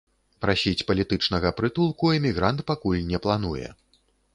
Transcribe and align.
Прасіць 0.45 0.85
палітычнага 0.91 1.53
прытулку 1.61 2.13
эмігрант 2.23 2.59
пакуль 2.73 3.07
не 3.15 3.25
плануе. 3.29 3.67